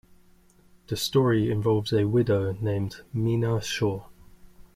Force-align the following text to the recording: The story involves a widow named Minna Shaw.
The 0.87 0.97
story 0.97 1.51
involves 1.51 1.93
a 1.93 2.07
widow 2.07 2.53
named 2.59 3.03
Minna 3.13 3.61
Shaw. 3.61 4.05